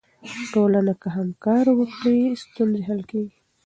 ټولنه 0.53 0.93
که 1.01 1.07
همکاري 1.17 1.71
وکړي، 1.75 2.17
ستونزې 2.43 2.81
حل 2.87 3.01
کیږي. 3.09 3.33